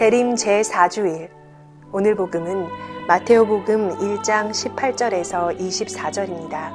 [0.00, 1.28] 대림 제4주일
[1.92, 2.68] 오늘 복음은
[3.06, 6.72] 마테오 복음 1장 18절에서 24절입니다.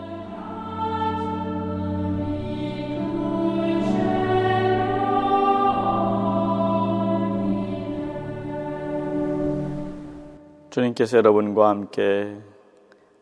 [10.70, 12.38] 주님께서 여러분과 함께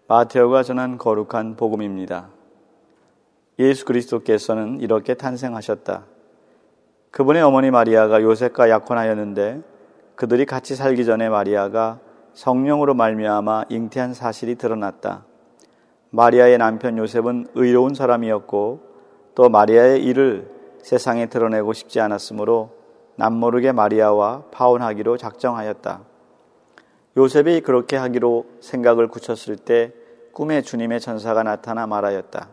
[0.10, 2.28] 마테오가 전한 거룩한 복음입니다.
[3.58, 6.04] 예수 그리스도께서는 이렇게 탄생하셨다.
[7.12, 9.72] 그분의 어머니 마리아가 요셉과 약혼하였는데
[10.16, 12.00] 그들이 같이 살기 전에 마리아가
[12.34, 15.26] 성령으로 말미암아 잉태한 사실이 드러났다.
[16.12, 18.82] 마리아의 남편 요셉은 의로운 사람이었고
[19.36, 20.52] 또 마리아의 일을
[20.84, 22.72] 세상에 드러내고 싶지 않았으므로
[23.16, 26.02] 남모르게 마리아와 파혼하기로 작정하였다.
[27.18, 29.94] 요셉이 그렇게 하기로 생각을 굳혔을 때
[30.34, 32.50] 꿈에 주님의 천사가 나타나 말하였다.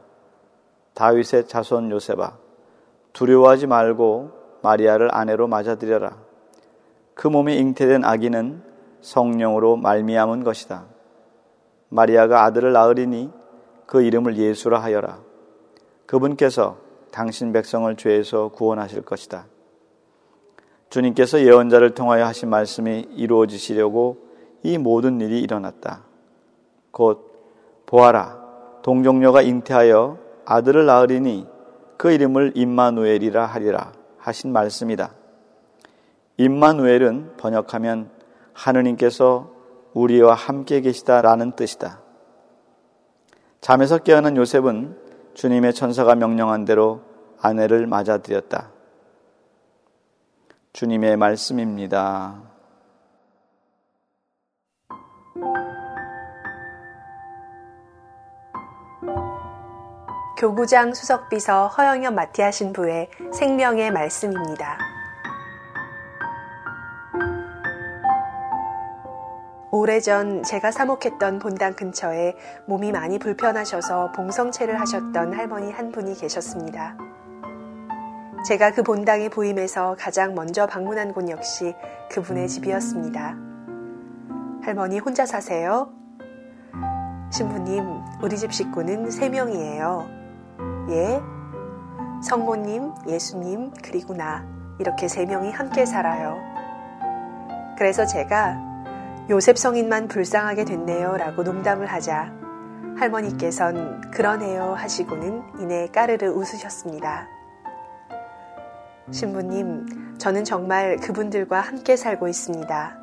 [0.94, 2.36] 다윗의 자손 요셉아,
[3.12, 6.30] 두려워하지 말고 마리아를 아내로 맞아들여라.
[7.20, 8.62] 그 몸에 잉태된 아기는
[9.02, 10.86] 성령으로 말미암은 것이다.
[11.90, 13.30] 마리아가 아들을 낳으리니
[13.84, 15.20] 그 이름을 예수라 하여라.
[16.06, 16.78] 그분께서
[17.12, 19.44] 당신 백성을 죄에서 구원하실 것이다.
[20.88, 24.16] 주님께서 예언자를 통하여 하신 말씀이 이루어지시려고
[24.62, 26.04] 이 모든 일이 일어났다.
[26.91, 28.42] 곧 보아라
[28.80, 31.46] 동정녀가 잉태하여 아들을 낳으리니
[31.98, 35.19] 그 이름을 임마누엘이라 하리라 하신 말씀이다.
[36.41, 38.10] 임마누엘은 번역하면
[38.55, 39.50] 하느님께서
[39.92, 42.00] 우리와 함께 계시다라는 뜻이다.
[43.60, 44.97] 잠에서 깨어난 요셉은
[45.34, 47.02] 주님의 천사가 명령한 대로
[47.42, 48.70] 아내를 맞아들였다.
[50.72, 52.41] 주님의 말씀입니다.
[60.38, 65.00] 교구장 수석비서 허영엽 마티아 신부의 생명의 말씀입니다.
[69.91, 72.37] 오래전 제가 사목했던 본당 근처에
[72.67, 76.97] 몸이 많이 불편하셔서 봉성체를 하셨던 할머니 한 분이 계셨습니다.
[78.47, 81.75] 제가 그 본당에 부임해서 가장 먼저 방문한 곳 역시
[82.09, 83.34] 그분의 집이었습니다.
[84.62, 85.91] 할머니 혼자 사세요?
[87.33, 87.83] 신부님,
[88.22, 90.07] 우리 집 식구는 3명이에요.
[90.91, 91.21] 예?
[92.22, 94.47] 성모님, 예수님, 그리고 나.
[94.78, 96.37] 이렇게 3명이 함께 살아요.
[97.77, 98.69] 그래서 제가
[99.30, 102.32] 요셉 성인만 불쌍하게 됐네요 라고 농담을 하자
[102.98, 107.28] 할머니께선 그러네요 하시고는 이내 까르르 웃으셨습니다.
[109.12, 112.98] 신부님, 저는 정말 그분들과 함께 살고 있습니다.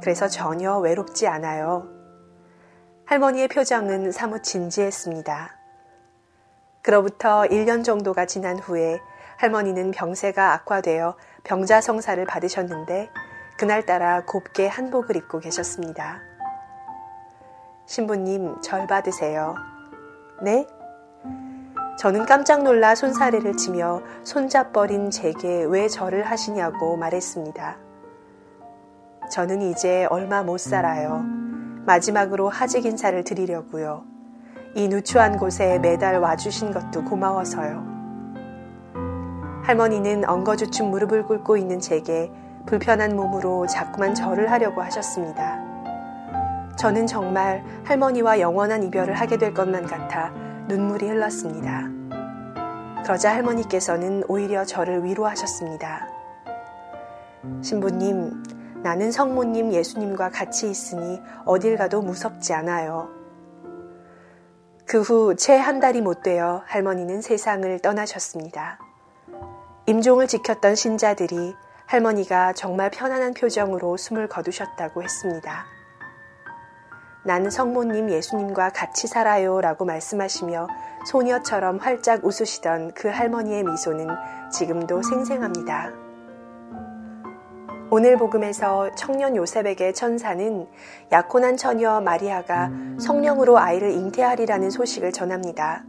[0.00, 1.88] 그래서 전혀 외롭지 않아요.
[3.04, 5.50] 할머니의 표정은 사뭇 진지했습니다.
[6.82, 9.00] 그로부터 1년 정도가 지난 후에
[9.38, 13.10] 할머니는 병세가 악화되어 병자 성사를 받으셨는데
[13.58, 16.20] 그날따라 곱게 한복을 입고 계셨습니다.
[17.86, 19.54] 신부님, 절 받으세요.
[20.42, 20.66] 네?
[21.98, 27.78] 저는 깜짝 놀라 손사래를 치며 손잡버린 제게 왜 절을 하시냐고 말했습니다.
[29.30, 31.22] 저는 이제 얼마 못 살아요.
[31.86, 34.04] 마지막으로 하직 인사를 드리려고요.
[34.74, 37.96] 이 누추한 곳에 매달 와주신 것도 고마워서요.
[39.64, 42.30] 할머니는 엉거주춤 무릎을 꿇고 있는 제게
[42.66, 45.64] 불편한 몸으로 자꾸만 절을 하려고 하셨습니다.
[46.76, 50.30] 저는 정말 할머니와 영원한 이별을 하게 될 것만 같아
[50.68, 51.88] 눈물이 흘렀습니다.
[53.04, 56.08] 그러자 할머니께서는 오히려 저를 위로하셨습니다.
[57.62, 58.42] 신부님,
[58.82, 63.08] 나는 성모님 예수님과 같이 있으니 어딜 가도 무섭지 않아요.
[64.86, 68.78] 그 후 채 한 달이 못 되어 할머니는 세상을 떠나셨습니다.
[69.86, 71.54] 임종을 지켰던 신자들이
[71.86, 75.66] 할머니가 정말 편안한 표정으로 숨을 거두셨다고 했습니다.
[77.24, 80.68] 나는 성모님 예수님과 같이 살아요 라고 말씀하시며
[81.06, 84.08] 소녀처럼 활짝 웃으시던 그 할머니의 미소는
[84.52, 85.90] 지금도 생생합니다.
[87.88, 90.66] 오늘 복음에서 청년 요셉에게 천사는
[91.12, 92.68] 약혼한 처녀 마리아가
[92.98, 95.84] 성령으로 아이를 잉태하리라는 소식을 전합니다.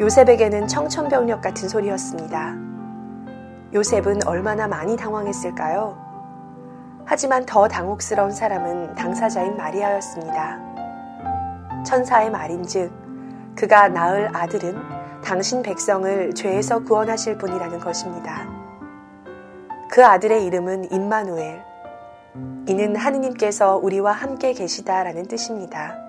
[0.00, 2.77] 요셉에게는 청천벽력 같은 소리였습니다.
[3.72, 6.08] 요셉은 얼마나 많이 당황했을까요?
[7.04, 10.58] 하지만 더 당혹스러운 사람은 당사자인 마리아였습니다.
[11.84, 12.90] 천사의 말인즉
[13.54, 14.80] 그가 낳을 아들은
[15.22, 18.46] 당신 백성을 죄에서 구원하실 분이라는 것입니다.
[19.90, 21.64] 그 아들의 이름은 임마누엘.
[22.68, 26.07] 이는 하느님께서 우리와 함께 계시다라는 뜻입니다.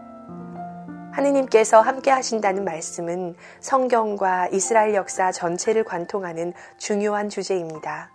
[1.19, 8.11] 하느님께서 함께 하신다는 말씀은 성경과 이스라엘 역사 전체를 관통하는 중요한 주제입니다.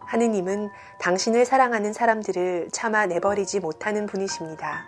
[0.00, 4.84] 하느님은 당신을 사랑하는 사람들을 참아 내버리지 못하는 분이십니다.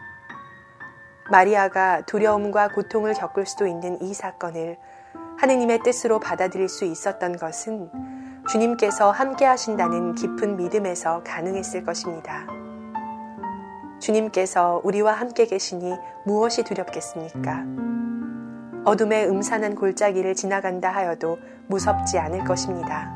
[1.30, 4.78] 마리아가 두려움과 고통을 겪을 수도 있는 이 사건을
[5.38, 7.90] 하느님의 뜻으로 받아들일 수 있었던 것은
[8.48, 12.63] 주님께서 함께 하신다는 깊은 믿음에서 가능했을 것입니다.
[14.04, 15.96] 주님께서 우리와 함께 계시니
[16.26, 17.64] 무엇이 두렵겠습니까?
[18.84, 23.10] 어둠의 음산한 골짜기를 지나간다 하여도 무섭지 않을 것입니다.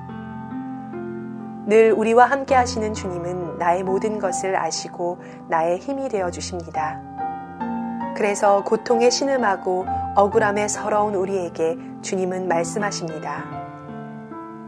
[1.67, 5.19] 늘 우리와 함께 하시는 주님은 나의 모든 것을 아시고
[5.51, 6.99] 나의 힘이 되어 주십니다.
[8.17, 9.85] 그래서 고통에 신음하고
[10.17, 13.45] 억울함에 서러운 우리에게 주님은 말씀하십니다.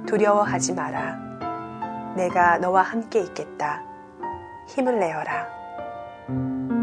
[0.06, 1.18] 두려워하지 마라.
[2.14, 3.82] 내가 너와 함께 있겠다.
[4.68, 5.59] 힘을 내어라.
[6.30, 6.79] Thank you.